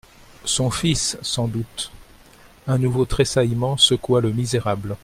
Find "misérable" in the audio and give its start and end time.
4.31-4.95